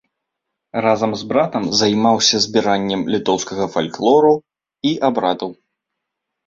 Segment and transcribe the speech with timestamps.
[0.85, 4.35] Разам з братам займаўся збіраннем літоўскага фальклору
[4.93, 5.49] і абрадаў.